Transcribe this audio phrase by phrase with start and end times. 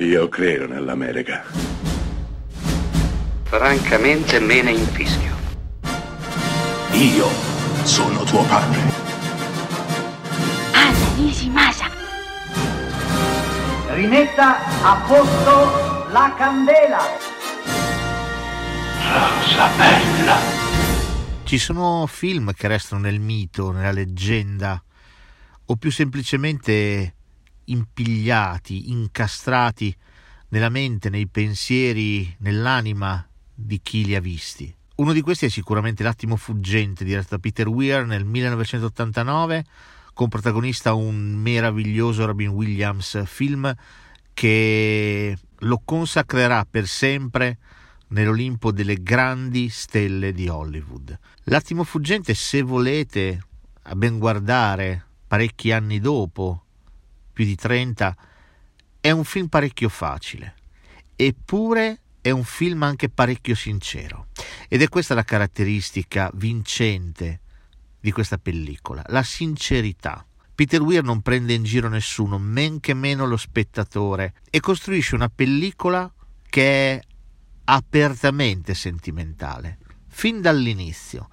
[0.00, 1.42] Io credo nell'America.
[3.42, 5.34] Francamente me ne infischio.
[6.92, 7.26] Io
[7.82, 8.80] sono tuo padre.
[10.72, 11.90] Anna Nishimasa.
[13.88, 17.00] Rimetta a posto la candela.
[19.02, 20.36] Rosa bella.
[21.42, 24.80] Ci sono film che restano nel mito, nella leggenda,
[25.64, 27.14] o più semplicemente
[27.70, 29.94] impigliati, incastrati
[30.48, 34.74] nella mente, nei pensieri, nell'anima di chi li ha visti.
[34.96, 39.64] Uno di questi è sicuramente L'attimo fuggente, diretto da Peter Weir nel 1989,
[40.12, 43.72] con protagonista un meraviglioso Robin Williams, film
[44.34, 47.58] che lo consacrerà per sempre
[48.08, 51.16] nell'Olimpo delle grandi stelle di Hollywood.
[51.44, 53.40] L'attimo fuggente, se volete,
[53.82, 56.64] a ben guardare, parecchi anni dopo,
[57.38, 58.16] più di 30,
[58.98, 60.56] è un film parecchio facile,
[61.14, 64.26] eppure è un film anche parecchio sincero.
[64.66, 67.40] Ed è questa la caratteristica vincente
[68.00, 70.26] di questa pellicola, la sincerità.
[70.52, 75.28] Peter Weir non prende in giro nessuno, men che meno lo spettatore, e costruisce una
[75.28, 76.12] pellicola
[76.48, 77.00] che è
[77.66, 81.28] apertamente sentimentale, fin dall'inizio,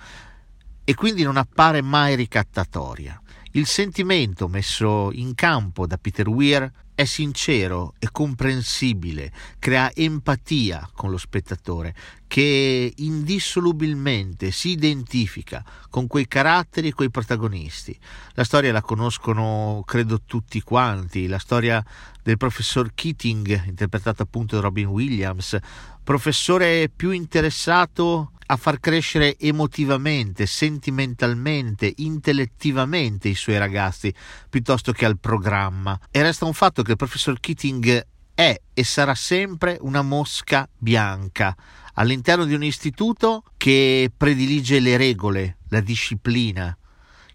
[0.84, 3.19] e quindi non appare mai ricattatoria.
[3.56, 11.12] Il sentimento messo in campo da Peter Weir è sincero e comprensibile, crea empatia con
[11.12, 11.94] lo spettatore
[12.26, 17.98] che indissolubilmente si identifica con quei caratteri e quei protagonisti.
[18.34, 21.84] La storia la conoscono credo tutti quanti, la storia
[22.24, 25.58] del professor Keating, interpretato appunto da Robin Williams,
[26.04, 34.14] professore più interessato a far crescere emotivamente, sentimentalmente, intellettivamente i suoi ragazzi
[34.50, 36.00] piuttosto che al programma.
[36.12, 41.55] E resta un fatto che il professor Keating è e sarà sempre una mosca bianca
[41.95, 46.78] all'interno di un istituto che predilige le regole, la disciplina.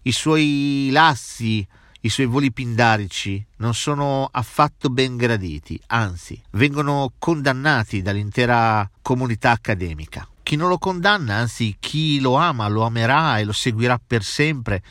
[0.03, 1.67] I suoi lassi,
[2.01, 10.27] i suoi voli pindarici non sono affatto ben graditi, anzi, vengono condannati dall'intera comunità accademica.
[10.43, 14.81] Chi non lo condanna, anzi chi lo ama, lo amerà e lo seguirà per sempre,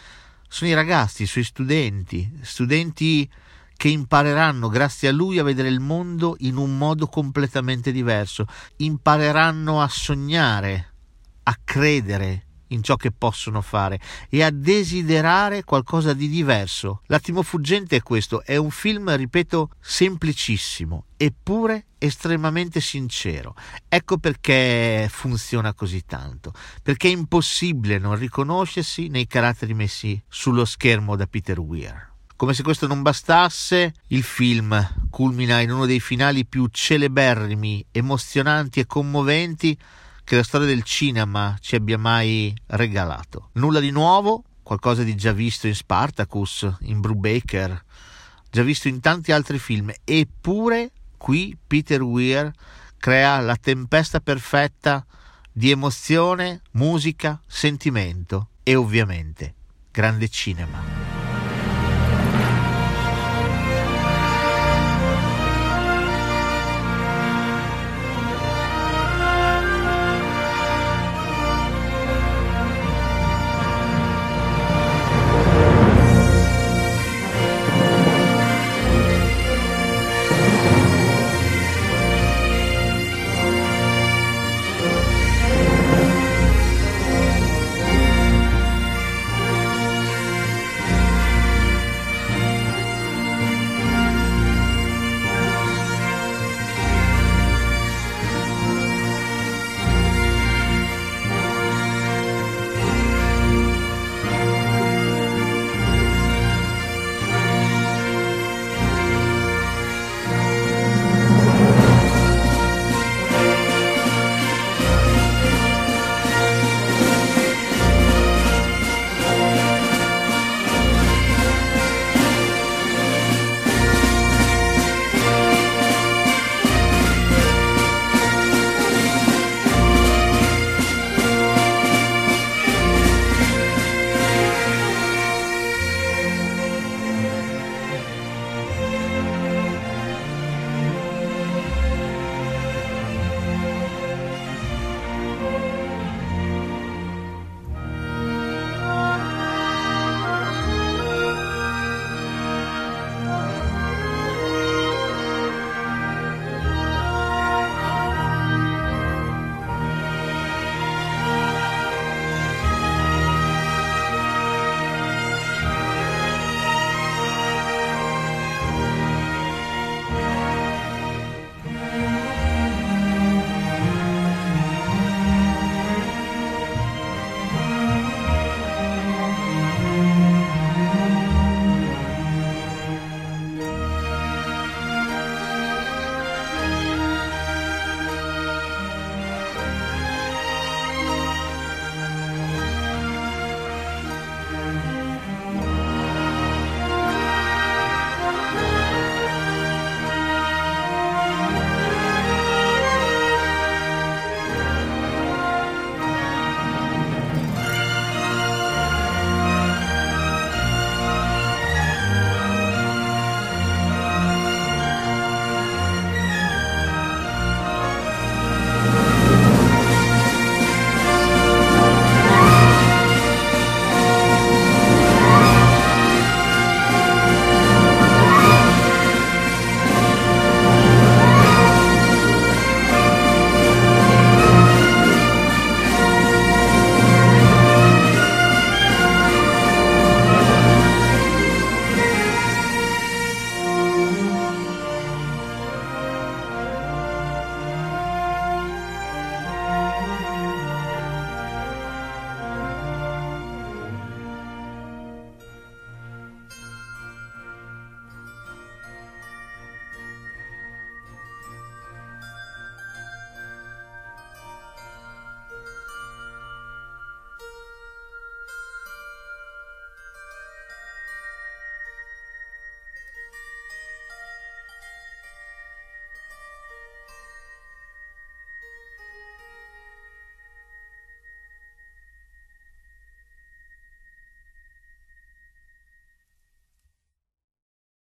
[0.49, 3.29] sono i ragazzi, i suoi studenti, studenti
[3.81, 8.45] che impareranno grazie a lui a vedere il mondo in un modo completamente diverso,
[8.77, 10.93] impareranno a sognare,
[11.45, 13.99] a credere in ciò che possono fare
[14.29, 17.01] e a desiderare qualcosa di diverso.
[17.07, 23.55] L'attimo fuggente è questo, è un film, ripeto, semplicissimo, eppure estremamente sincero.
[23.89, 26.53] Ecco perché funziona così tanto,
[26.83, 32.10] perché è impossibile non riconoscersi nei caratteri messi sullo schermo da Peter Weir.
[32.41, 38.81] Come se questo non bastasse, il film culmina in uno dei finali più celeberrimi, emozionanti
[38.81, 39.79] e commoventi
[40.25, 43.51] che la storia del cinema ci abbia mai regalato.
[43.57, 47.85] Nulla di nuovo, qualcosa di già visto in Spartacus, in Brubaker,
[48.51, 52.51] già visto in tanti altri film, eppure qui Peter Weir
[52.97, 55.05] crea la tempesta perfetta
[55.53, 59.55] di emozione, musica, sentimento e ovviamente
[59.91, 61.30] grande cinema.